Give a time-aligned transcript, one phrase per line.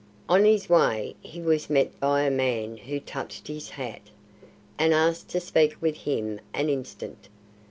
[0.27, 4.01] On his way he was met by a man who touched his hat,
[4.79, 7.29] and asked to speak with him an instant.